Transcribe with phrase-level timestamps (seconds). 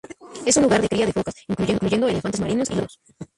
[0.47, 3.29] Es un lugar de cría de focas, incluyendo elefantes marinos y lobos marinos.